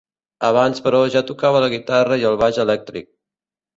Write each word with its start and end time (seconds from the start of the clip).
Abans 0.47 0.81
però 0.85 1.01
ja 1.15 1.21
tocava 1.31 1.61
la 1.65 1.69
guitarra 1.75 2.21
i 2.23 2.27
el 2.31 2.41
baix 2.45 2.59
elèctric. 2.67 3.11